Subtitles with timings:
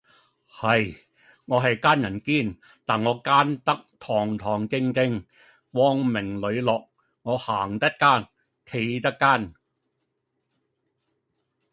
[0.51, 0.97] 係，
[1.45, 5.23] 我係奸人堅，但我奸得堂堂正正，
[5.71, 6.89] 光明磊落，
[7.21, 8.27] 我行得奸，
[8.65, 9.53] 企得奸!